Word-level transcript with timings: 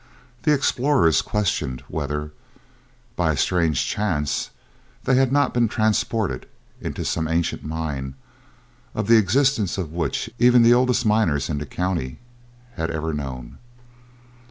The 0.41 0.51
explorers 0.51 1.21
question 1.21 1.79
whether, 1.87 2.31
by 3.15 3.33
a 3.33 3.37
strange 3.37 3.85
chance, 3.85 4.49
they 5.03 5.13
had 5.13 5.31
not 5.31 5.53
been 5.53 5.67
transported 5.67 6.47
into 6.81 7.05
some 7.05 7.27
ancient 7.27 7.63
mine, 7.63 8.15
of 8.95 9.05
the 9.05 9.17
existence 9.17 9.77
of 9.77 9.93
which 9.93 10.27
even 10.39 10.63
the 10.63 10.73
oldest 10.73 11.05
miners 11.05 11.51
in 11.51 11.59
the 11.59 11.67
county 11.67 12.17
had 12.77 12.89
ever 12.89 13.13
known. 13.13 13.59